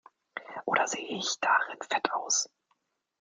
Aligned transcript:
Oder 0.65 0.87
sehe 0.87 1.05
ich 1.15 1.39
darin 1.39 1.77
fett 1.87 2.11
aus? 2.11 2.49